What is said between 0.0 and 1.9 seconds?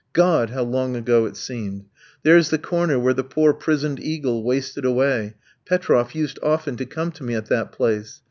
God! how long ago it seemed.